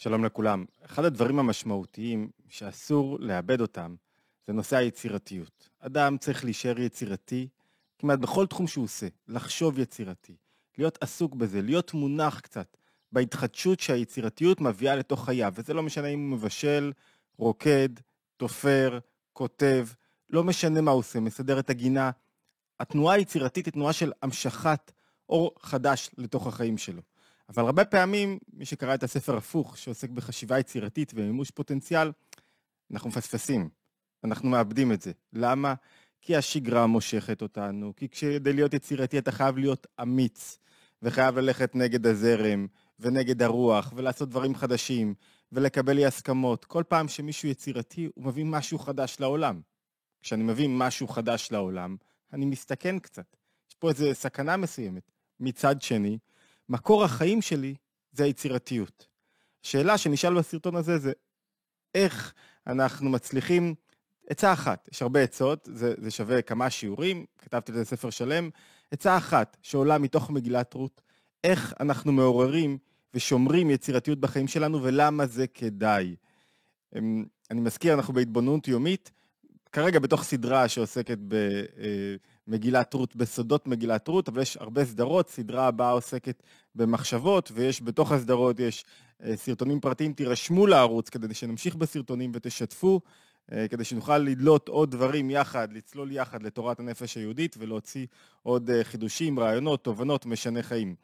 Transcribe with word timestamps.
שלום 0.00 0.24
לכולם. 0.24 0.64
אחד 0.84 1.04
הדברים 1.04 1.38
המשמעותיים 1.38 2.30
שאסור 2.48 3.16
לאבד 3.20 3.60
אותם 3.60 3.94
זה 4.46 4.52
נושא 4.52 4.76
היצירתיות. 4.76 5.68
אדם 5.80 6.18
צריך 6.18 6.44
להישאר 6.44 6.80
יצירתי 6.80 7.48
כמעט 7.98 8.18
בכל 8.18 8.46
תחום 8.46 8.66
שהוא 8.66 8.84
עושה, 8.84 9.06
לחשוב 9.28 9.78
יצירתי, 9.78 10.36
להיות 10.78 10.98
עסוק 11.00 11.34
בזה, 11.34 11.62
להיות 11.62 11.94
מונח 11.94 12.40
קצת 12.40 12.76
בהתחדשות 13.12 13.80
שהיצירתיות 13.80 14.60
מביאה 14.60 14.96
לתוך 14.96 15.24
חייו, 15.24 15.52
וזה 15.56 15.74
לא 15.74 15.82
משנה 15.82 16.06
אם 16.08 16.30
הוא 16.30 16.38
מבשל, 16.38 16.92
רוקד, 17.36 17.88
תופר, 18.36 18.98
כותב, 19.32 19.88
לא 20.30 20.44
משנה 20.44 20.80
מה 20.80 20.90
הוא 20.90 20.98
עושה, 20.98 21.20
מסדר 21.20 21.58
את 21.58 21.70
הגינה. 21.70 22.10
התנועה 22.80 23.14
היצירתית 23.14 23.66
היא 23.66 23.72
תנועה 23.72 23.92
של 23.92 24.12
המשכת 24.22 24.92
אור 25.28 25.54
חדש 25.60 26.10
לתוך 26.18 26.46
החיים 26.46 26.78
שלו. 26.78 27.02
אבל 27.48 27.64
הרבה 27.64 27.84
פעמים, 27.84 28.38
מי 28.52 28.64
שקרא 28.64 28.94
את 28.94 29.02
הספר 29.02 29.36
הפוך, 29.36 29.78
שעוסק 29.78 30.10
בחשיבה 30.10 30.58
יצירתית 30.58 31.12
ומימוש 31.14 31.50
פוטנציאל, 31.50 32.12
אנחנו 32.92 33.10
מפספסים, 33.10 33.68
אנחנו 34.24 34.48
מאבדים 34.48 34.92
את 34.92 35.02
זה. 35.02 35.12
למה? 35.32 35.74
כי 36.22 36.36
השגרה 36.36 36.86
מושכת 36.86 37.42
אותנו, 37.42 37.92
כי 37.96 38.08
כדי 38.08 38.52
להיות 38.52 38.74
יצירתי 38.74 39.18
אתה 39.18 39.32
חייב 39.32 39.58
להיות 39.58 39.86
אמיץ, 40.02 40.58
וחייב 41.02 41.38
ללכת 41.38 41.74
נגד 41.74 42.06
הזרם, 42.06 42.66
ונגד 43.00 43.42
הרוח, 43.42 43.92
ולעשות 43.96 44.28
דברים 44.28 44.54
חדשים, 44.54 45.14
ולקבל 45.52 45.98
אי 45.98 46.06
הסכמות. 46.06 46.64
כל 46.64 46.84
פעם 46.88 47.08
שמישהו 47.08 47.48
יצירתי, 47.48 48.08
הוא 48.14 48.24
מביא 48.24 48.44
משהו 48.44 48.78
חדש 48.78 49.16
לעולם. 49.20 49.60
כשאני 50.22 50.42
מביא 50.42 50.68
משהו 50.68 51.08
חדש 51.08 51.48
לעולם, 51.52 51.96
אני 52.32 52.46
מסתכן 52.46 52.98
קצת. 52.98 53.36
יש 53.68 53.74
פה 53.74 53.88
איזו 53.88 54.06
סכנה 54.12 54.56
מסוימת. 54.56 55.10
מצד 55.40 55.82
שני, 55.82 56.18
מקור 56.68 57.04
החיים 57.04 57.42
שלי 57.42 57.74
זה 58.12 58.24
היצירתיות. 58.24 59.06
השאלה 59.64 59.98
שנשאל 59.98 60.34
בסרטון 60.34 60.76
הזה 60.76 60.98
זה 60.98 61.12
איך 61.94 62.34
אנחנו 62.66 63.10
מצליחים, 63.10 63.74
עצה 64.30 64.52
אחת, 64.52 64.88
יש 64.92 65.02
הרבה 65.02 65.22
עצות, 65.22 65.68
זה, 65.72 65.94
זה 65.98 66.10
שווה 66.10 66.42
כמה 66.42 66.70
שיעורים, 66.70 67.24
כתבתי 67.38 67.72
לזה 67.72 67.84
ספר 67.84 68.10
שלם, 68.10 68.50
עצה 68.90 69.16
אחת 69.16 69.56
שעולה 69.62 69.98
מתוך 69.98 70.30
מגילת 70.30 70.74
רות, 70.74 71.00
איך 71.44 71.74
אנחנו 71.80 72.12
מעוררים 72.12 72.78
ושומרים 73.14 73.70
יצירתיות 73.70 74.20
בחיים 74.20 74.48
שלנו 74.48 74.82
ולמה 74.82 75.26
זה 75.26 75.46
כדאי. 75.46 76.16
אמ, 76.96 77.24
אני 77.50 77.60
מזכיר, 77.60 77.94
אנחנו 77.94 78.14
בהתבוננות 78.14 78.68
יומית, 78.68 79.10
כרגע 79.72 79.98
בתוך 79.98 80.24
סדרה 80.24 80.68
שעוסקת 80.68 81.18
במגילת 82.48 82.94
רות, 82.94 83.16
בסודות 83.16 83.66
מגילת 83.66 84.08
רות, 84.08 84.28
אבל 84.28 84.42
יש 84.42 84.56
הרבה 84.56 84.84
סדרות, 84.84 85.30
סדרה 85.30 85.66
הבאה 85.66 85.90
עוסקת 85.90 86.42
במחשבות, 86.74 87.50
ויש 87.54 87.82
בתוך 87.82 88.12
הסדרות, 88.12 88.60
יש 88.60 88.84
אה, 89.22 89.36
סרטונים 89.36 89.80
פרטיים, 89.80 90.12
תירשמו 90.12 90.66
לערוץ 90.66 91.08
כדי 91.08 91.34
שנמשיך 91.34 91.74
בסרטונים 91.74 92.32
ותשתפו, 92.34 93.00
אה, 93.52 93.68
כדי 93.68 93.84
שנוכל 93.84 94.18
לדלות 94.18 94.68
עוד 94.68 94.90
דברים 94.90 95.30
יחד, 95.30 95.72
לצלול 95.72 96.12
יחד 96.12 96.42
לתורת 96.42 96.80
הנפש 96.80 97.16
היהודית 97.16 97.56
ולהוציא 97.58 98.06
עוד 98.42 98.70
אה, 98.70 98.84
חידושים, 98.84 99.38
רעיונות, 99.38 99.84
תובנות, 99.84 100.26
משנה 100.26 100.62
חיים. 100.62 100.94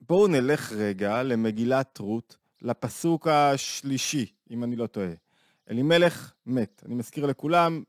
בואו 0.00 0.26
נלך 0.26 0.72
רגע 0.72 1.22
למגילת 1.22 1.98
רות, 1.98 2.36
לפסוק 2.62 3.28
השלישי, 3.28 4.26
אם 4.50 4.64
אני 4.64 4.76
לא 4.76 4.86
טועה. 4.86 5.25
אלימלך 5.70 6.32
מת. 6.46 6.82
אני 6.86 6.94
מזכיר 6.94 7.26
לכולם, 7.26 7.82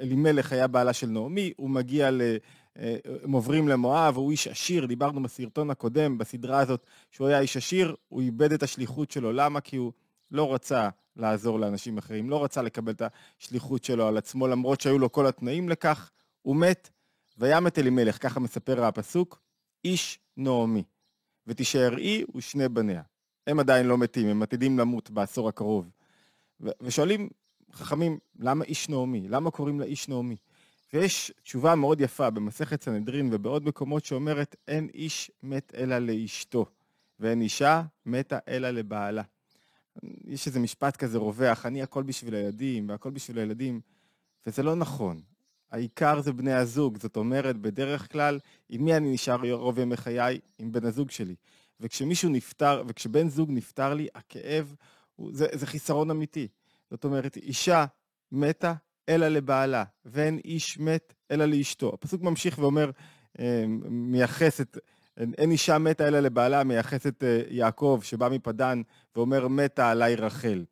אלימלך 0.00 0.52
היה 0.52 0.66
בעלה 0.66 0.92
של 0.92 1.06
נעמי, 1.06 1.52
הוא 1.56 1.70
מגיע 1.70 2.10
ל... 2.10 2.22
הם 3.24 3.32
עוברים 3.32 3.68
למואב, 3.68 4.16
הוא 4.16 4.30
איש 4.30 4.48
עשיר, 4.48 4.86
דיברנו 4.86 5.22
בסרטון 5.22 5.70
הקודם, 5.70 6.18
בסדרה 6.18 6.58
הזאת, 6.58 6.86
שהוא 7.10 7.28
היה 7.28 7.40
איש 7.40 7.56
עשיר, 7.56 7.94
הוא 8.08 8.20
איבד 8.20 8.52
את 8.52 8.62
השליחות 8.62 9.10
שלו. 9.10 9.32
למה? 9.32 9.60
כי 9.60 9.76
הוא 9.76 9.92
לא 10.30 10.54
רצה 10.54 10.88
לעזור 11.16 11.60
לאנשים 11.60 11.98
אחרים, 11.98 12.30
לא 12.30 12.44
רצה 12.44 12.62
לקבל 12.62 12.92
את 12.92 13.02
השליחות 13.40 13.84
שלו 13.84 14.06
על 14.06 14.16
עצמו, 14.16 14.48
למרות 14.48 14.80
שהיו 14.80 14.98
לו 14.98 15.12
כל 15.12 15.26
התנאים 15.26 15.68
לכך, 15.68 16.10
הוא 16.42 16.56
מת, 16.56 16.90
וים 17.38 17.66
את 17.66 17.78
אלימלך, 17.78 18.22
ככה 18.22 18.40
מספר 18.40 18.84
הפסוק, 18.84 19.40
איש 19.84 20.18
נעמי, 20.36 20.82
ותישאר 21.46 21.98
אי 21.98 22.24
ושני 22.34 22.68
בניה. 22.68 23.02
הם 23.46 23.60
עדיין 23.60 23.86
לא 23.86 23.98
מתים, 23.98 24.28
הם 24.28 24.42
עתידים 24.42 24.78
למות 24.78 25.10
בעשור 25.10 25.48
הקרוב. 25.48 25.90
ושואלים 26.80 27.28
חכמים, 27.72 28.18
למה 28.38 28.64
איש 28.64 28.88
נעמי? 28.88 29.28
למה 29.28 29.50
קוראים 29.50 29.80
לה 29.80 29.86
איש 29.86 30.08
נעמי? 30.08 30.36
ויש 30.92 31.32
תשובה 31.42 31.74
מאוד 31.74 32.00
יפה 32.00 32.30
במסכת 32.30 32.82
סנהדרין 32.82 33.28
ובעוד 33.32 33.64
מקומות 33.64 34.04
שאומרת, 34.04 34.56
אין 34.68 34.88
איש 34.94 35.30
מת 35.42 35.72
אלא 35.76 35.98
לאשתו, 35.98 36.66
ואין 37.20 37.42
אישה 37.42 37.82
מתה 38.06 38.38
אלא 38.48 38.70
לבעלה. 38.70 39.22
יש 40.24 40.46
איזה 40.46 40.60
משפט 40.60 40.96
כזה 40.96 41.18
רווח, 41.18 41.66
אני 41.66 41.82
הכל 41.82 42.02
בשביל 42.02 42.34
הילדים, 42.34 42.88
והכל 42.88 43.10
בשביל 43.10 43.38
הילדים, 43.38 43.80
וזה 44.46 44.62
לא 44.62 44.74
נכון. 44.74 45.20
העיקר 45.70 46.20
זה 46.20 46.32
בני 46.32 46.52
הזוג, 46.52 46.98
זאת 46.98 47.16
אומרת, 47.16 47.56
בדרך 47.56 48.12
כלל, 48.12 48.38
עם 48.68 48.84
מי 48.84 48.96
אני 48.96 49.12
נשאר 49.12 49.52
רוב 49.52 49.78
ימי 49.78 49.96
חיי? 49.96 50.40
עם 50.58 50.72
בן 50.72 50.86
הזוג 50.86 51.10
שלי. 51.10 51.34
וכשמישהו 51.80 52.30
נפטר, 52.30 52.82
וכשבן 52.88 53.28
זוג 53.28 53.50
נפטר 53.52 53.94
לי, 53.94 54.08
הכאב 54.14 54.74
זה, 55.32 55.46
זה 55.52 55.66
חיסרון 55.66 56.10
אמיתי. 56.10 56.48
זאת 56.90 57.04
אומרת, 57.04 57.36
אישה 57.36 57.84
מתה 58.32 58.74
אלא 59.08 59.28
לבעלה, 59.28 59.84
ואין 60.04 60.38
איש 60.44 60.78
מת 60.78 61.14
אלא 61.30 61.44
לאשתו. 61.44 61.94
הפסוק 61.94 62.22
ממשיך 62.22 62.58
ואומר, 62.58 62.90
אה, 63.38 63.64
מייחס 63.88 64.60
את, 64.60 64.78
אין 65.16 65.50
אישה 65.50 65.78
מתה 65.78 66.08
אלא 66.08 66.20
לבעלה, 66.20 66.64
מייחס 66.64 67.06
את 67.06 67.24
אה, 67.24 67.42
יעקב 67.48 68.00
שבא 68.02 68.28
מפדן 68.28 68.82
ואומר 69.16 69.48
מתה 69.48 69.90
עליי 69.90 70.16
רחל. 70.16 70.64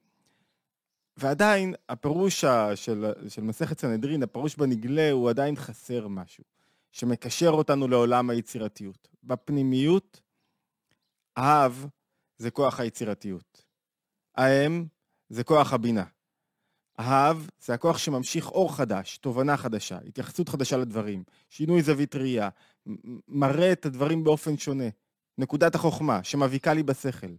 ועדיין 1.17 1.75
הפירוש 1.89 2.45
של, 2.75 3.13
של 3.29 3.43
מסכת 3.43 3.81
סנהדרין, 3.81 4.23
הפירוש 4.23 4.57
בנגלה, 4.57 5.11
הוא 5.11 5.31
עדיין 5.31 5.57
חסר 5.57 6.09
משהו, 6.09 6.45
שמקשר 6.93 7.51
אותנו 7.51 7.89
לעולם 7.89 8.31
היצירתיות. 8.31 9.09
בפנימיות, 9.25 10.21
אהב 11.39 11.73
זה 12.39 12.51
כוח 12.51 12.81
היצירתיות. 12.81 13.70
האם 14.41 14.85
זה 15.29 15.45
כוח 15.45 15.73
הבינה. 15.73 16.05
האב 16.99 17.49
זה 17.61 17.75
הכוח 17.75 17.99
שממשיך 17.99 18.49
אור 18.49 18.77
חדש, 18.77 19.19
תובנה 19.19 19.57
חדשה, 19.57 19.99
התייחסות 20.07 20.49
חדשה 20.49 20.77
לדברים, 20.77 21.25
שינוי 21.49 21.83
זווית 21.83 22.15
ראייה, 22.15 22.49
מראה 23.29 23.73
את 23.73 23.87
הדברים 23.87 24.25
באופן 24.25 24.59
שונה. 24.59 24.89
נקודת 25.39 25.75
החוכמה 25.75 26.25
שמביקה 26.25 26.75
לי 26.75 26.83
בשכל. 26.83 27.35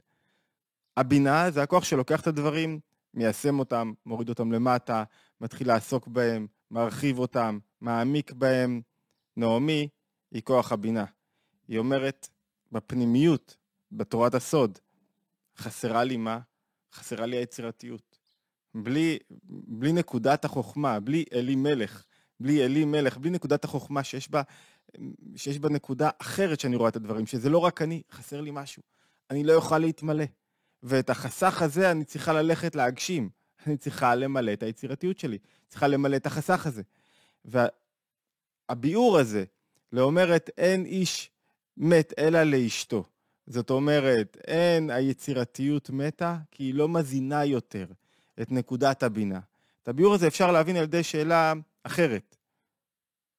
הבינה 0.98 1.52
זה 1.52 1.64
הכוח 1.64 1.84
שלוקח 1.84 2.22
את 2.22 2.28
הדברים, 2.28 2.80
מיישם 3.14 3.60
אותם, 3.60 3.94
מוריד 4.06 4.30
אותם 4.30 4.52
למטה, 4.52 5.04
מתחיל 5.42 5.68
לעסוק 5.68 6.08
בהם, 6.08 6.48
מרחיב 6.72 7.20
אותם, 7.20 7.60
מעמיק 7.82 8.32
בהם. 8.32 8.82
נעמי 9.38 9.88
היא 10.32 10.42
כוח 10.42 10.72
הבינה. 10.72 11.06
היא 11.68 11.80
אומרת, 11.80 12.30
בפנימיות, 12.72 13.58
בתורת 13.92 14.36
הסוד, 14.36 14.80
חסרה 15.58 16.04
לי 16.04 16.18
מה? 16.18 16.40
חסרה 16.94 17.26
לי 17.26 17.38
היצירתיות. 17.38 18.20
בלי, 18.76 19.18
בלי 19.50 19.94
נקודת 19.94 20.46
החוכמה, 20.46 21.00
בלי 21.00 21.26
אלי 21.34 21.56
מלך, 21.56 22.04
בלי 22.40 22.66
אלי 22.66 22.86
מלך, 22.86 23.18
בלי 23.18 23.30
נקודת 23.30 23.64
החוכמה 23.64 24.04
שיש 24.04 24.30
בה, 24.30 24.42
שיש 25.36 25.60
בה 25.60 25.70
נקודה 25.70 26.10
אחרת 26.22 26.60
שאני 26.60 26.76
רואה 26.76 26.90
את 26.90 26.96
הדברים, 26.96 27.28
שזה 27.28 27.50
לא 27.50 27.58
רק 27.58 27.82
אני, 27.82 28.02
חסר 28.12 28.42
לי 28.42 28.50
משהו. 28.54 28.84
אני 29.30 29.44
לא 29.44 29.54
אוכל 29.54 29.78
להתמלא. 29.78 30.26
ואת 30.84 31.10
החסך 31.10 31.62
הזה 31.62 31.92
אני 31.92 32.06
צריכה 32.06 32.34
ללכת 32.34 32.76
להגשים. 32.76 33.30
אני 33.68 33.78
צריכה 33.78 34.16
למלא 34.16 34.54
את 34.54 34.64
היצירתיות 34.64 35.20
שלי, 35.20 35.38
צריכה 35.68 35.88
למלא 35.88 36.16
את 36.16 36.26
החסך 36.26 36.68
הזה. 36.68 36.82
והביאור 37.46 39.18
הזה, 39.18 39.44
לאומרת 39.92 40.50
אין 40.58 40.86
איש 40.86 41.32
מת 41.78 42.14
אלא 42.18 42.44
לאשתו. 42.44 43.04
זאת 43.48 43.70
אומרת, 43.70 44.38
אין 44.48 44.90
היצירתיות 44.90 45.90
מתה, 45.90 46.38
כי 46.52 46.64
היא 46.64 46.74
לא 46.74 46.90
מזינה 46.90 47.46
יותר 47.46 47.86
את 48.42 48.52
נקודת 48.52 49.04
הבינה. 49.04 49.40
את 49.84 49.88
הביאור 49.88 50.14
הזה 50.14 50.28
אפשר 50.28 50.52
להבין 50.52 50.76
על 50.76 50.84
ידי 50.84 51.04
שאלה 51.04 51.54
אחרת. 51.84 52.36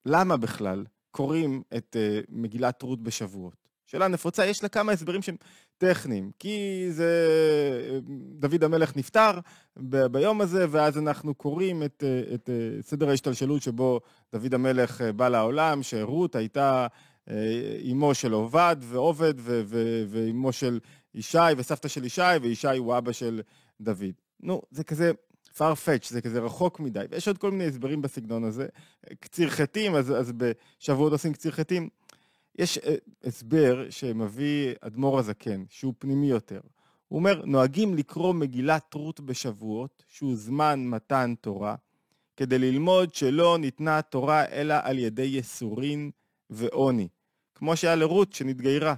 למה 0.07 0.37
בכלל 0.37 0.85
קוראים 1.11 1.63
את 1.77 1.97
uh, 1.97 2.25
מגילת 2.29 2.83
רות 2.83 3.03
בשבועות? 3.03 3.69
שאלה 3.87 4.09
נפוצה, 4.09 4.47
יש 4.47 4.63
לה 4.63 4.69
כמה 4.69 4.93
הסברים 4.93 5.23
שהם 5.23 5.37
טכניים, 5.79 6.31
כי 6.39 6.87
זה... 6.91 8.01
דוד 8.39 8.65
המלך 8.65 8.97
נפטר 8.97 9.31
ב- 9.77 10.07
ביום 10.07 10.41
הזה, 10.41 10.67
ואז 10.71 10.99
אנחנו 10.99 11.35
קוראים 11.35 11.83
את, 11.83 12.05
uh, 12.31 12.35
את 12.35 12.49
uh, 12.49 12.83
סדר 12.87 13.09
ההשתלשלות 13.09 13.63
שבו 13.63 14.01
דוד 14.33 14.55
המלך 14.55 15.01
בא 15.01 15.29
לעולם, 15.29 15.83
שרות 15.83 16.37
הייתה 16.37 16.87
אימו 17.79 18.15
של 18.15 18.33
עובד 18.33 18.77
ועובד 18.81 19.35
ואימו 20.09 20.53
של 20.53 20.81
ישי 21.15 21.39
וסבתא 21.57 21.89
של 21.89 22.05
ישי 22.05 22.37
וישי 22.43 22.77
הוא 22.79 22.99
אבא 22.99 23.13
של 23.13 23.41
דוד. 23.81 24.13
נו, 24.41 24.63
זה 24.71 24.85
כזה 24.85 25.13
farfetch, 25.57 26.09
זה 26.09 26.21
כזה 26.21 26.41
רחוק 26.41 26.81
מדי, 26.81 27.05
ויש 27.11 27.29
עוד 27.29 27.39
כל 27.39 27.51
מיני 27.51 27.65
הסברים 27.65 28.03
בסגנון 28.03 28.45
הזה. 28.45 28.67
קציר 29.21 29.51
חטים, 29.51 29.95
אז, 29.95 30.11
אז 30.11 30.33
בשבועות 30.33 31.13
עושים 31.13 31.33
קציר 31.33 31.53
חטים. 31.53 31.89
יש 32.59 32.79
הסבר 33.25 33.91
שמביא 33.91 34.75
אדמו"ר 34.81 35.19
הזקן, 35.19 35.65
שהוא 35.69 35.95
פנימי 35.99 36.31
יותר. 36.31 36.61
הוא 37.09 37.19
אומר, 37.19 37.43
נוהגים 37.45 37.95
לקרוא 37.95 38.35
מגילת 38.35 38.95
רות 38.95 39.21
בשבועות, 39.21 40.05
שהוא 40.09 40.37
זמן 40.37 40.85
מתן 40.87 41.35
תורה, 41.41 41.75
כדי 42.37 42.59
ללמוד 42.59 43.15
שלא 43.15 43.59
ניתנה 43.59 44.03
תורה 44.03 44.45
אלא 44.45 44.75
על 44.83 44.99
ידי 44.99 45.23
יסורין 45.23 46.11
ועוני, 46.51 47.09
כמו 47.55 47.77
שהיה 47.77 47.95
לרות 47.95 48.33
שנתגיירה. 48.33 48.95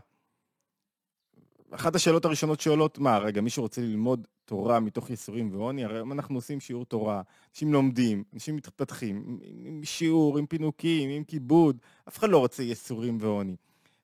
אחת 1.71 1.95
השאלות 1.95 2.25
הראשונות 2.25 2.61
שעולות, 2.61 2.99
מה, 2.99 3.19
רגע, 3.19 3.41
מישהו 3.41 3.63
רוצה 3.63 3.81
ללמוד 3.81 4.27
תורה 4.45 4.81
מתוך 4.81 5.11
ייסורים 5.11 5.51
ועוני? 5.53 5.85
הרי 5.85 5.95
היום 5.95 6.13
אנחנו 6.13 6.35
עושים 6.35 6.61
שיעור 6.61 6.85
תורה, 6.85 7.23
אנשים 7.51 7.73
לומדים, 7.73 8.25
אנשים 8.35 8.57
מתפתחים, 8.57 9.17
עם, 9.27 9.39
עם 9.67 9.85
שיעור, 9.85 10.39
עם 10.39 10.47
פינוקים, 10.47 11.11
עם 11.11 11.25
כיבוד, 11.25 11.79
אף 12.09 12.19
אחד 12.19 12.29
לא 12.29 12.39
רוצה 12.39 12.63
ייסורים 12.63 13.19
ועוני. 13.21 13.57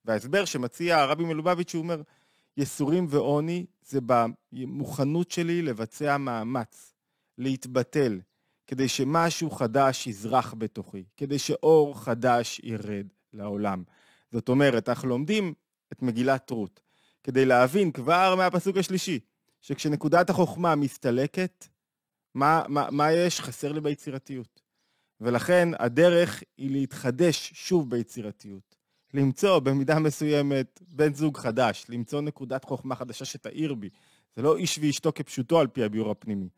וההסבר 0.05 0.45
שמציע 0.45 0.99
הרבי 0.99 1.25
מלובביץ', 1.25 1.75
הוא 1.75 1.83
אומר, 1.83 2.03
ייסורים 2.57 3.07
ועוני 3.09 3.67
זה 3.83 3.99
במוכנות 4.53 5.31
שלי 5.31 5.63
לבצע 5.63 6.17
מאמץ, 6.17 6.95
להתבטל, 7.39 8.21
כדי 8.67 8.89
שמשהו 8.89 9.51
חדש 9.51 10.07
יזרח 10.07 10.55
בתוכי, 10.59 11.05
כדי 11.17 11.39
שאור 11.39 12.01
חדש 12.01 12.61
ירד 12.65 13.07
לעולם. 13.35 13.83
זאת 14.33 14.49
אומרת, 14.49 14.89
אנחנו 14.89 15.09
לומדים 15.09 15.55
את 15.93 16.03
מגילת 16.03 16.51
רות, 16.51 16.81
כדי 17.23 17.45
להבין 17.45 17.93
כבר 17.93 18.35
מהפסוק 18.37 18.77
השלישי, 18.77 19.21
שכשנקודת 19.61 20.31
החוכמה 20.31 20.75
מסתלקת, 20.75 21.67
מה, 22.35 22.63
מה, 22.69 22.89
מה 22.91 23.13
יש? 23.13 23.41
חסר 23.41 23.73
לי 23.73 23.81
ביצירתיות. 23.81 24.61
ולכן 25.21 25.69
הדרך 25.79 26.43
היא 26.59 26.71
להתחדש 26.71 27.53
שוב 27.55 27.91
ביצירתיות. 27.91 28.77
למצוא 29.15 29.59
במידה 29.59 29.99
מסוימת 29.99 30.81
בן 30.89 31.15
זוג 31.15 31.37
חדש, 31.37 31.87
למצוא 31.89 32.21
נקודת 32.21 32.65
חוכמה 32.65 32.95
חדשה 32.95 33.25
שתאיר 33.25 33.75
בי. 33.75 33.89
זה 34.37 34.43
לא 34.43 34.57
איש 34.57 34.79
ואשתו 34.83 35.13
כפשוטו 35.15 35.61
על 35.61 35.67
פי 35.67 35.85
הביאור 35.85 36.11
הפנימי. 36.11 36.49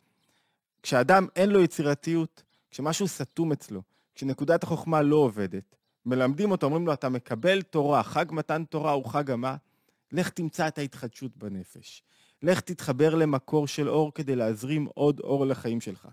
כשאדם 0.83 1.27
אין 1.37 1.51
לו 1.51 1.61
יצירתיות, 1.61 2.43
כשמשהו 2.71 3.09
סתום 3.09 3.53
אצלו, 3.53 3.83
כשנקודת 4.15 4.63
החוכמה 4.63 5.03
לא 5.03 5.17
עובדת, 5.17 5.77
מלמדים 6.07 6.51
אותו, 6.51 6.67
אומרים 6.67 6.87
לו, 6.87 6.93
אתה 6.93 7.09
מקבל 7.09 7.63
תורה, 7.63 8.03
חג 8.03 8.25
מתן 8.31 8.65
תורה 8.65 8.93
הוא 8.93 9.05
חג 9.05 9.31
המה, 9.31 9.57
לך 10.13 10.29
תמצא 10.29 10.69
את 10.69 10.79
ההתחדשות 10.79 11.37
בנפש. 11.37 12.03
לך 12.43 12.61
תתחבר 12.61 13.15
למקור 13.15 13.67
של 13.67 13.89
אור 13.89 14.15
כדי 14.15 14.37
להזרים 14.37 14.89
עוד 14.95 15.21
אור 15.21 15.47
לחיים 15.47 15.81
שלך. 15.81 16.09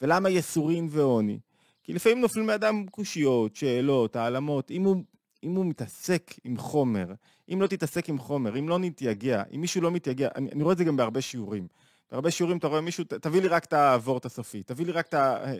ולמה 0.00 0.30
יסורין 0.30 0.88
ועוני? 0.90 1.38
כי 1.82 1.92
לפעמים 1.92 2.20
נופלים 2.20 2.46
מאדם 2.46 2.86
קושיות, 2.86 3.56
שאלות, 3.56 4.16
העלמות. 4.16 4.70
אם 4.70 4.82
הוא, 4.82 5.02
אם 5.44 5.54
הוא 5.54 5.66
מתעסק 5.66 6.34
עם 6.44 6.56
חומר, 6.56 7.06
אם 7.52 7.62
לא 7.62 7.66
תתעסק 7.66 8.08
עם 8.08 8.18
חומר, 8.18 8.58
אם 8.58 8.68
לא 8.68 8.78
נתייגע, 8.78 9.42
אם 9.54 9.60
מישהו 9.60 9.80
לא 9.80 9.90
מתייגע, 9.90 10.28
אני, 10.34 10.50
אני 10.52 10.62
רואה 10.62 10.72
את 10.72 10.78
זה 10.78 10.84
גם 10.84 10.96
בהרבה 10.96 11.20
שיעורים. 11.20 11.68
בהרבה 12.12 12.30
שיעורים 12.30 12.58
אתה 12.58 12.66
רואה 12.66 12.80
מישהו, 12.80 13.04
תביא 13.04 13.42
לי 13.42 13.48
רק 13.48 13.64
את 13.64 13.72
הוורט 13.72 14.24
הסופי, 14.24 14.62
תביא 14.62 14.86
לי 14.86 14.92
רק 14.92 15.06
את, 15.08 15.14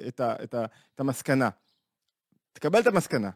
את, 0.08 0.20
את, 0.44 0.54
ה, 0.54 0.64
את 0.94 1.00
המסקנה. 1.00 1.48
תקבל 2.52 2.80
את 2.80 2.86
המסקנה. 2.86 3.30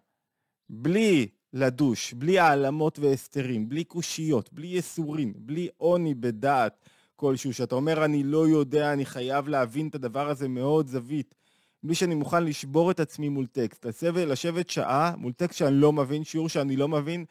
בלי 0.69 1.29
לדוש, 1.53 2.13
בלי 2.13 2.39
העלמות 2.39 2.99
והסתרים, 2.99 3.69
בלי 3.69 3.85
קושיות, 3.85 4.53
בלי 4.53 4.67
יסורים, 4.67 5.33
בלי 5.37 5.69
עוני 5.77 6.15
בדעת 6.15 6.89
כלשהו, 7.17 7.53
שאתה 7.53 7.75
אומר, 7.75 8.05
אני 8.05 8.23
לא 8.23 8.49
יודע, 8.49 8.93
אני 8.93 9.07
חייב 9.07 9.49
להבין 9.49 9.89
את 9.89 9.95
הדבר 9.95 10.29
הזה 10.29 10.49
מאוד 10.49 10.87
זווית, 10.87 11.35
בלי 11.83 11.95
שאני 11.95 12.15
מוכן 12.15 12.45
לשבור 12.45 12.91
את 12.91 13.01
עצמי 13.01 13.29
מול 13.29 13.47
טקסט, 13.47 13.87
לשבת 14.15 14.71
שעה 14.71 15.15
מול 15.17 15.33
טקסט 15.33 15.59
שאני 15.59 15.77
לא 15.77 15.93
מבין, 15.93 16.25
שיעור 16.25 16.49
שאני 16.49 16.77
לא 16.77 16.89
מבין, 16.89 17.25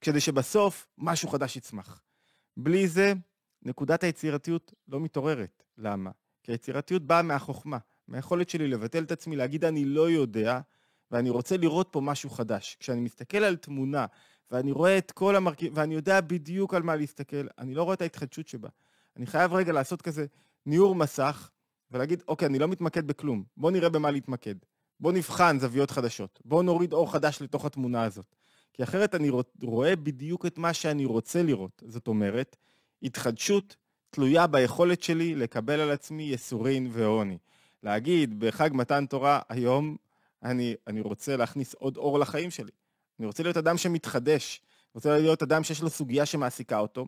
כדי 0.00 0.20
שבסוף 0.20 0.86
משהו 0.98 1.28
חדש 1.28 1.56
יצמח. 1.56 2.02
בלי 2.56 2.88
זה, 2.88 3.12
נקודת 3.62 4.04
היצירתיות 4.04 4.74
לא 4.88 5.00
מתעוררת. 5.00 5.62
למה? 5.78 6.10
כי 6.42 6.52
היצירתיות 6.52 7.02
באה 7.02 7.22
מהחוכמה, 7.22 7.78
מהיכולת 8.08 8.50
שלי 8.50 8.68
לבטל 8.68 9.02
את 9.02 9.12
עצמי, 9.12 9.36
להגיד 9.36 9.64
אני 9.64 9.84
לא 9.84 10.10
יודע, 10.10 10.60
ואני 11.10 11.30
רוצה 11.30 11.56
לראות 11.56 11.88
פה 11.90 12.00
משהו 12.00 12.30
חדש. 12.30 12.76
כשאני 12.80 13.00
מסתכל 13.00 13.38
על 13.38 13.56
תמונה, 13.56 14.06
ואני 14.50 14.72
רואה 14.72 14.98
את 14.98 15.10
כל 15.10 15.36
המרכיב, 15.36 15.72
ואני 15.76 15.94
יודע 15.94 16.20
בדיוק 16.20 16.74
על 16.74 16.82
מה 16.82 16.96
להסתכל, 16.96 17.46
אני 17.58 17.74
לא 17.74 17.82
רואה 17.82 17.94
את 17.94 18.02
ההתחדשות 18.02 18.48
שבה. 18.48 18.68
אני 19.16 19.26
חייב 19.26 19.52
רגע 19.52 19.72
לעשות 19.72 20.02
כזה 20.02 20.26
ניעור 20.66 20.94
מסך, 20.94 21.50
ולהגיד, 21.90 22.22
אוקיי, 22.28 22.48
אני 22.48 22.58
לא 22.58 22.68
מתמקד 22.68 23.06
בכלום, 23.06 23.44
בוא 23.56 23.70
נראה 23.70 23.88
במה 23.88 24.10
להתמקד. 24.10 24.54
בוא 25.00 25.12
נבחן 25.12 25.58
זוויות 25.58 25.90
חדשות. 25.90 26.40
בוא 26.44 26.62
נוריד 26.62 26.92
אור 26.92 27.12
חדש 27.12 27.42
לתוך 27.42 27.64
התמונה 27.64 28.02
הזאת. 28.02 28.36
כי 28.72 28.82
אחרת 28.82 29.14
אני 29.14 29.30
רואה 29.62 29.96
בדיוק 29.96 30.46
את 30.46 30.58
מה 30.58 30.72
שאני 30.72 31.04
רוצה 31.04 31.42
לראות. 31.42 31.82
זאת 31.86 32.08
אומרת, 32.08 32.56
התחדשות 33.02 33.76
תלויה 34.10 34.46
ביכולת 34.46 35.02
שלי 35.02 35.34
לקבל 35.34 35.80
על 35.80 35.90
עצמי 35.90 36.22
יסורין 36.22 36.88
ועוני. 36.92 37.38
להגיד 37.82 38.40
בחג 38.40 38.70
מתן 38.72 39.06
תורה 39.06 39.40
היום, 39.48 39.96
אני, 40.42 40.74
אני 40.86 41.00
רוצה 41.00 41.36
להכניס 41.36 41.74
עוד 41.74 41.96
אור 41.96 42.18
לחיים 42.18 42.50
שלי. 42.50 42.70
אני 43.18 43.26
רוצה 43.26 43.42
להיות 43.42 43.56
אדם 43.56 43.78
שמתחדש. 43.78 44.60
אני 44.60 44.90
רוצה 44.94 45.18
להיות 45.18 45.42
אדם 45.42 45.64
שיש 45.64 45.82
לו 45.82 45.90
סוגיה 45.90 46.26
שמעסיקה 46.26 46.78
אותו. 46.78 47.06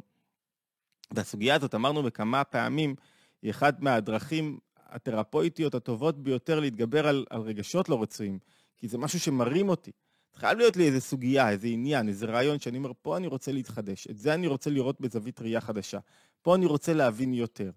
והסוגיה 1.14 1.54
הזאת, 1.54 1.74
אמרנו 1.74 2.02
בכמה 2.02 2.44
פעמים, 2.44 2.94
היא 3.42 3.50
אחת 3.50 3.80
מהדרכים 3.80 4.58
התרפויטיות 4.76 5.74
הטובות 5.74 6.22
ביותר 6.22 6.60
להתגבר 6.60 7.06
על, 7.06 7.24
על 7.30 7.40
רגשות 7.40 7.88
לא 7.88 8.02
רצויים, 8.02 8.38
כי 8.76 8.88
זה 8.88 8.98
משהו 8.98 9.20
שמרים 9.20 9.68
אותי. 9.68 9.90
חייב 10.34 10.58
להיות 10.58 10.76
לי 10.76 10.86
איזה 10.86 11.00
סוגיה, 11.00 11.50
איזה 11.50 11.66
עניין, 11.68 12.08
איזה 12.08 12.26
רעיון 12.26 12.58
שאני 12.58 12.78
אומר, 12.78 12.92
פה 13.02 13.16
אני 13.16 13.26
רוצה 13.26 13.52
להתחדש, 13.52 14.06
את 14.10 14.18
זה 14.18 14.34
אני 14.34 14.46
רוצה 14.46 14.70
לראות 14.70 15.00
בזווית 15.00 15.40
ראייה 15.40 15.60
חדשה. 15.60 15.98
פה 16.42 16.54
אני 16.54 16.66
רוצה 16.66 16.94
להבין 16.94 17.34
יותר. 17.34 17.70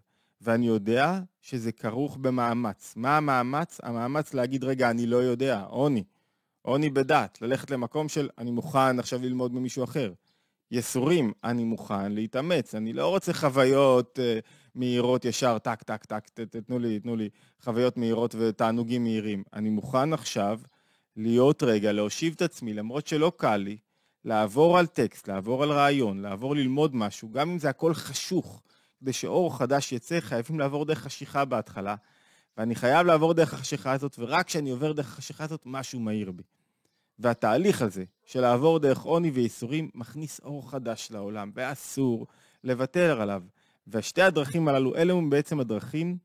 ואני 0.43 0.67
יודע 0.67 1.19
שזה 1.41 1.71
כרוך 1.71 2.17
במאמץ. 2.17 2.93
מה 2.95 3.17
המאמץ? 3.17 3.79
המאמץ 3.83 4.33
להגיד, 4.33 4.63
רגע, 4.63 4.89
אני 4.89 5.05
לא 5.05 5.17
יודע, 5.17 5.61
עוני. 5.61 6.03
עוני 6.61 6.89
בדת, 6.89 7.37
ללכת 7.41 7.71
למקום 7.71 8.09
של 8.09 8.29
אני 8.37 8.51
מוכן 8.51 8.99
עכשיו 8.99 9.21
ללמוד 9.21 9.53
ממישהו 9.53 9.83
אחר. 9.83 10.13
יסורים, 10.71 11.31
אני 11.43 11.63
מוכן 11.63 12.11
להתאמץ, 12.11 12.75
אני 12.75 12.93
לא 12.93 13.07
רוצה 13.07 13.33
חוויות 13.33 14.19
uh, 14.19 14.45
מהירות 14.75 15.25
ישר, 15.25 15.57
טק, 15.57 15.83
טק, 15.83 16.05
טק, 16.05 16.29
תתנו 16.29 16.79
לי, 16.79 16.99
תנו 16.99 17.15
לי 17.15 17.29
חוויות 17.61 17.97
מהירות 17.97 18.35
ותענוגים 18.39 19.03
מהירים. 19.03 19.43
אני 19.53 19.69
מוכן 19.69 20.13
עכשיו 20.13 20.59
להיות 21.17 21.63
רגע, 21.63 21.91
להושיב 21.91 22.33
את 22.35 22.41
עצמי, 22.41 22.73
למרות 22.73 23.07
שלא 23.07 23.31
קל 23.37 23.57
לי, 23.57 23.77
לעבור 24.25 24.77
על 24.77 24.85
טקסט, 24.85 25.27
לעבור 25.27 25.63
על 25.63 25.71
רעיון, 25.71 26.19
לעבור 26.19 26.55
ללמוד 26.55 26.95
משהו, 26.95 27.31
גם 27.31 27.49
אם 27.49 27.59
זה 27.59 27.69
הכל 27.69 27.93
חשוך, 27.93 28.61
כדי 29.03 29.13
שאור 29.13 29.57
חדש 29.57 29.91
יצא, 29.91 30.19
חייבים 30.19 30.59
לעבור 30.59 30.85
דרך 30.85 30.99
חשיכה 30.99 31.45
בהתחלה, 31.45 31.95
ואני 32.57 32.75
חייב 32.75 33.07
לעבור 33.07 33.33
דרך 33.33 33.53
החשיכה 33.53 33.91
הזאת, 33.91 34.15
ורק 34.19 34.47
כשאני 34.47 34.69
עובר 34.69 34.91
דרך 34.91 35.13
החשיכה 35.13 35.43
הזאת, 35.43 35.61
משהו 35.65 35.99
מאיר 35.99 36.31
בי. 36.31 36.43
והתהליך 37.19 37.81
הזה 37.81 38.03
של 38.25 38.41
לעבור 38.41 38.79
דרך 38.79 39.01
עוני 39.01 39.29
וייסורים 39.29 39.89
מכניס 39.95 40.39
אור 40.39 40.71
חדש 40.71 41.07
לעולם, 41.11 41.51
ואסור 41.53 42.27
לוותר 42.63 43.21
עליו. 43.21 43.43
ושתי 43.87 44.21
הדרכים 44.21 44.67
הללו, 44.67 44.95
אלה 44.95 45.13
הם 45.13 45.29
בעצם 45.29 45.59
הדרכים 45.59 46.17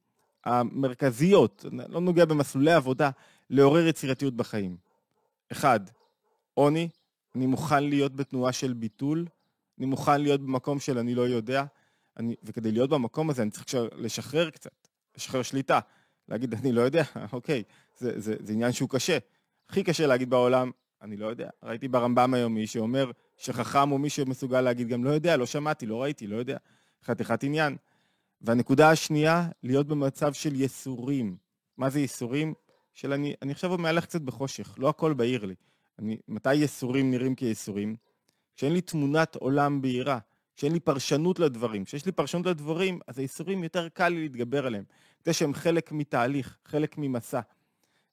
המרכזיות, 0.44 1.64
לא 1.88 2.00
נוגע 2.00 2.24
במסלולי 2.24 2.72
עבודה, 2.72 3.10
לעורר 3.50 3.86
יצירתיות 3.86 4.34
בחיים. 4.34 4.76
אחד, 5.52 5.80
עוני, 6.54 6.88
אני 7.34 7.46
מוכן 7.46 7.84
להיות 7.84 8.16
בתנועה 8.16 8.52
של 8.52 8.72
ביטול, 8.72 9.26
אני 9.78 9.86
מוכן 9.86 10.20
להיות 10.20 10.40
במקום 10.40 10.80
של 10.80 10.98
אני 10.98 11.14
לא 11.14 11.22
יודע, 11.22 11.64
אני, 12.18 12.34
וכדי 12.42 12.72
להיות 12.72 12.90
במקום 12.90 13.30
הזה 13.30 13.42
אני 13.42 13.50
צריך 13.50 13.64
לשחרר 13.96 14.50
קצת, 14.50 14.88
לשחרר 15.16 15.42
שליטה, 15.42 15.80
להגיד 16.28 16.54
אני 16.54 16.72
לא 16.72 16.80
יודע, 16.80 17.02
אוקיי, 17.32 17.62
זה, 17.98 18.20
זה, 18.20 18.34
זה 18.40 18.52
עניין 18.52 18.72
שהוא 18.72 18.88
קשה. 18.88 19.18
הכי 19.68 19.82
קשה 19.82 20.06
להגיד 20.06 20.30
בעולם, 20.30 20.70
אני 21.02 21.16
לא 21.16 21.26
יודע. 21.26 21.48
ראיתי 21.62 21.88
ברמב"ם 21.88 22.34
היום 22.34 22.54
מי 22.54 22.66
שאומר 22.66 23.10
שחכם 23.36 23.88
הוא 23.88 24.00
מי 24.00 24.10
שמסוגל 24.10 24.60
להגיד 24.60 24.88
גם 24.88 25.04
לא 25.04 25.10
יודע, 25.10 25.36
לא 25.36 25.46
שמעתי, 25.46 25.86
לא 25.86 26.02
ראיתי, 26.02 26.26
לא 26.26 26.36
יודע. 26.36 26.56
חתיכת 27.04 27.42
עניין. 27.42 27.76
והנקודה 28.40 28.90
השנייה, 28.90 29.48
להיות 29.62 29.86
במצב 29.86 30.32
של 30.32 30.60
יסורים. 30.60 31.36
מה 31.76 31.90
זה 31.90 32.00
יסורים? 32.00 32.54
של 32.94 33.12
אני, 33.12 33.34
אני 33.42 33.52
עכשיו 33.52 33.78
מהלך 33.78 34.04
קצת 34.04 34.20
בחושך, 34.20 34.74
לא 34.78 34.88
הכל 34.88 35.12
בהיר 35.12 35.44
לי. 35.44 35.54
אני, 35.98 36.18
מתי 36.28 36.54
יסורים 36.54 37.10
נראים 37.10 37.34
כיסורים? 37.34 37.96
כשאין 38.56 38.72
לי 38.72 38.80
תמונת 38.80 39.36
עולם 39.36 39.82
בהירה, 39.82 40.18
כשאין 40.58 40.72
לי 40.72 40.80
פרשנות 40.80 41.38
לדברים. 41.38 41.84
כשיש 41.84 42.06
לי 42.06 42.12
פרשנות 42.12 42.46
לדברים, 42.46 42.98
אז 43.06 43.18
היסורים 43.18 43.64
יותר 43.64 43.88
קל 43.88 44.08
לי 44.08 44.22
להתגבר 44.22 44.66
עליהם. 44.66 44.84
כדי 45.22 45.32
שהם 45.32 45.54
חלק 45.54 45.92
מתהליך, 45.92 46.58
חלק 46.64 46.94
ממסע. 46.98 47.40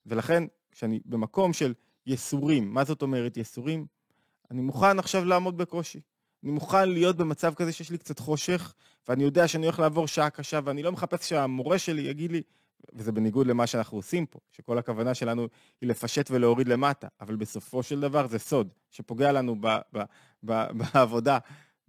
ולכן, 0.06 0.44
כשאני 0.72 1.00
במקום 1.06 1.54
של 1.54 1.74
יסורים, 2.06 2.74
מה 2.74 2.84
זאת 2.84 3.02
אומרת 3.02 3.38
יסורים? 3.38 3.86
אני 4.52 4.62
מוכן 4.62 5.00
עכשיו 5.00 5.25
לעמוד 5.25 5.58
בקושי. 5.58 6.00
אני 6.44 6.52
מוכן 6.52 6.90
להיות 6.90 7.18
במצב 7.18 7.54
כזה 7.54 7.72
שיש 7.72 7.92
לי 7.92 7.98
קצת 7.98 8.20
חושך, 8.20 8.74
ואני 9.08 9.24
יודע 9.24 9.48
שאני 9.48 9.66
הולך 9.66 9.80
לעבור 9.80 10.08
שעה 10.08 10.30
קשה, 10.30 10.60
ואני 10.64 10.84
לא 10.84 10.92
מחפש 10.92 11.30
שהמורה 11.30 11.80
שלי 11.80 12.02
יגיד 12.02 12.32
לי, 12.32 12.42
וזה 12.94 13.12
בניגוד 13.12 13.48
למה 13.48 13.68
שאנחנו 13.68 13.98
עושים 13.98 14.25
פה, 14.25 14.40
שכל 14.52 14.78
הכוונה 14.78 15.14
שלנו 15.14 15.48
היא 15.82 15.90
לפשט 15.90 16.32
ולהוריד 16.32 16.68
למטה, 16.68 17.08
אבל 17.22 17.36
בסופו 17.36 17.84
של 17.84 18.00
דבר 18.00 18.28
זה 18.28 18.40
סוד 18.40 18.74
שפוגע 18.92 19.32
לנו 19.32 19.56
ב, 19.60 19.68
ב, 19.94 20.04
ב, 20.44 20.66
בעבודה. 20.94 21.38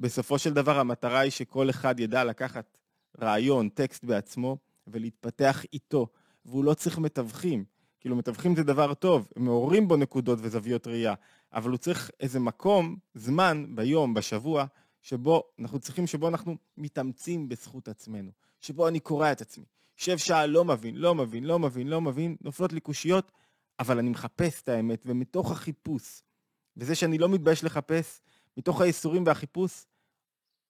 בסופו 0.00 0.38
של 0.38 0.52
דבר 0.52 0.78
המטרה 0.78 1.20
היא 1.20 1.30
שכל 1.30 1.70
אחד 1.70 2.00
ידע 2.00 2.24
לקחת 2.24 2.78
רעיון, 3.20 3.68
טקסט 3.68 4.04
בעצמו, 4.04 4.56
ולהתפתח 4.86 5.62
איתו, 5.72 6.06
והוא 6.44 6.64
לא 6.64 6.74
צריך 6.74 6.98
מתווכים. 6.98 7.64
כאילו, 8.00 8.16
מתווכים 8.16 8.56
זה 8.56 8.62
דבר 8.62 8.94
טוב, 8.94 9.28
הם 9.36 9.44
מעוררים 9.44 9.88
בו 9.88 9.96
נקודות 9.96 10.38
וזוויות 10.42 10.86
ראייה, 10.86 11.14
אבל 11.52 11.70
הוא 11.70 11.78
צריך 11.78 12.10
איזה 12.20 12.40
מקום, 12.40 12.96
זמן, 13.14 13.66
ביום, 13.74 14.14
בשבוע, 14.14 14.64
שבו 15.02 15.42
אנחנו 15.58 15.78
צריכים, 15.78 16.06
שבו 16.06 16.28
אנחנו 16.28 16.56
מתאמצים 16.76 17.48
בזכות 17.48 17.88
עצמנו, 17.88 18.30
שבו 18.60 18.88
אני 18.88 19.00
קורא 19.00 19.32
את 19.32 19.40
עצמי. 19.40 19.64
שב 19.96 20.16
שעה, 20.16 20.46
לא 20.46 20.64
מבין, 20.64 20.96
לא 20.96 21.14
מבין, 21.14 21.44
לא 21.44 21.58
מבין, 21.58 21.88
לא 21.88 22.00
מבין, 22.00 22.36
נופלות 22.40 22.72
לי 22.72 22.80
קושיות, 22.80 23.32
אבל 23.80 23.98
אני 23.98 24.10
מחפש 24.10 24.62
את 24.62 24.68
האמת, 24.68 25.02
ומתוך 25.06 25.52
החיפוש, 25.52 26.22
וזה 26.76 26.94
שאני 26.94 27.18
לא 27.18 27.28
מתבייש 27.28 27.64
לחפש, 27.64 28.20
מתוך 28.56 28.80
הייסורים 28.80 29.26
והחיפוש, 29.26 29.86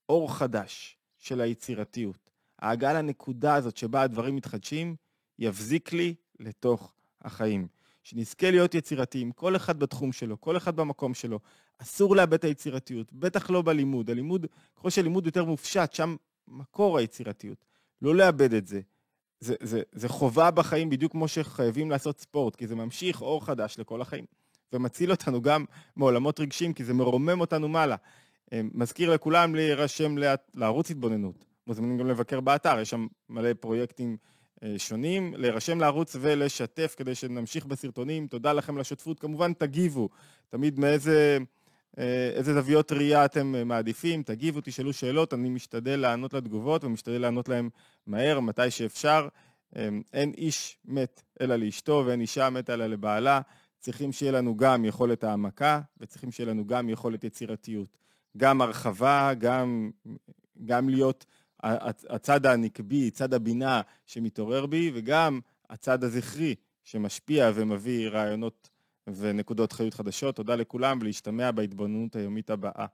אור 0.09 0.35
חדש 0.35 0.99
של 1.19 1.41
היצירתיות. 1.41 2.31
ההגעה 2.59 2.93
לנקודה 2.93 3.55
הזאת 3.55 3.77
שבה 3.77 4.03
הדברים 4.03 4.37
מתחדשים, 4.37 4.97
יבזיק 5.39 5.93
לי 5.93 6.15
לתוך 6.41 6.95
החיים. 7.21 7.69
שנזכה 8.03 8.51
להיות 8.51 8.75
יצירתיים, 8.75 9.33
כל 9.33 9.57
אחד 9.57 9.79
בתחום 9.79 10.13
שלו, 10.13 10.41
כל 10.41 10.57
אחד 10.57 10.77
במקום 10.77 11.15
שלו. 11.15 11.41
אסור 11.79 12.17
לאבד 12.17 12.35
את 12.35 12.45
היצירתיות, 12.45 13.13
בטח 13.13 13.51
לא 13.51 13.63
בלימוד. 13.63 14.11
הלימוד, 14.11 14.47
ככל 14.77 14.91
שהלימוד 14.91 15.27
יותר 15.27 15.45
מופשט, 15.45 15.93
שם 15.93 16.17
מקור 16.49 16.99
היצירתיות. 16.99 17.65
לא 18.03 18.15
לאבד 18.15 18.55
את 18.55 18.67
זה. 18.67 18.81
זה, 19.41 19.55
זה, 19.63 19.83
זה 19.93 20.09
חובה 20.09 20.51
בחיים 20.51 20.91
בדיוק 20.91 21.13
כמו 21.13 21.29
שחייבים 21.29 21.91
לעשות 21.91 22.21
ספורט, 22.21 22.57
כי 22.57 22.67
זה 22.67 22.75
ממשיך 22.75 23.23
אור 23.23 23.45
חדש 23.45 23.79
לכל 23.79 24.03
החיים. 24.03 24.25
ומציל 24.73 25.11
אותנו 25.11 25.43
גם 25.43 25.65
מעולמות 25.97 26.41
רגשיים, 26.41 26.73
כי 26.73 26.85
זה 26.85 26.95
מרומם 26.95 27.41
אותנו 27.41 27.69
מעלה. 27.69 27.97
אה, 28.53 28.61
מזכיר 28.75 29.13
לכולם 29.13 29.55
להירשם 29.55 30.15
לערוץ 30.55 30.91
התבוננות. 30.91 31.45
מוזמנים 31.67 31.99
גם 31.99 32.07
לבקר 32.07 32.41
באתר, 32.41 32.81
יש 32.81 32.91
שם 32.91 33.07
מלא 33.29 33.55
פרויקטים 33.61 34.17
אה, 34.63 34.75
שונים, 34.79 35.35
להירשם 35.37 35.81
לערוץ 35.81 36.17
ולשתף 36.21 36.95
כדי 36.97 37.15
שנמשיך 37.15 37.67
בסרטונים. 37.67 38.27
תודה 38.27 38.53
לכם 38.53 38.75
על 38.75 38.81
השותפות. 38.81 39.21
כמובן, 39.21 39.53
תגיבו, 39.53 40.09
תמיד 40.49 40.79
מאיזה 40.79 41.39
אה, 41.99 42.31
איזה 42.35 42.55
זוויות 42.55 42.93
ראייה 42.93 43.25
אתם 43.25 43.69
מעדיפים, 43.69 44.23
תגיבו, 44.23 44.61
תשאלו 44.65 44.93
שאלות, 44.93 45.35
אני 45.35 45.49
משתדל 45.49 46.01
לענות 46.01 46.35
לתגובות 46.35 46.85
ומשתדל 46.85 47.21
לענות 47.21 47.49
להם 47.49 47.69
מהר, 48.07 48.41
מתי 48.41 48.71
שאפשר. 48.71 49.29
אין 50.13 50.33
איש 50.37 50.79
מת 50.85 51.23
אלא 51.41 51.57
לאשתו 51.57 52.03
ואין 52.07 52.21
אישה 52.21 52.51
מתה 52.51 52.75
אלא 52.75 52.87
לבעלה. 52.87 53.41
צריכים 53.81 54.13
שיהיה 54.13 54.33
לנו 54.33 54.57
גם 54.57 54.85
יכולת 54.85 55.25
העמקה 55.25 55.81
וצריכים 56.01 56.33
שיהיה 56.33 56.51
לנו 56.51 56.67
גם 56.67 56.89
יכולת 56.89 57.25
יצירתיות. 57.25 57.99
גם 58.37 58.61
הרחבה, 58.63 59.33
גם, 59.39 59.91
גם 60.65 60.89
להיות 60.89 61.27
הצד 62.09 62.47
הנקבי, 62.47 63.11
צד 63.11 63.35
הבינה 63.35 63.81
שמתעורר 64.07 64.67
בי, 64.67 64.91
וגם 64.95 65.41
הצד 65.71 66.05
הזכרי 66.05 66.55
שמשפיע 66.85 67.51
ומביא 67.55 68.09
רעיונות 68.09 68.71
ונקודות 69.07 69.73
חיות 69.73 69.95
חדשות. 69.95 70.37
תודה 70.37 70.55
לכולם 70.55 70.99
ולהשתמע 71.01 71.51
בהתבוננות 71.51 72.17
היומית 72.17 72.51
הבאה. 72.51 72.87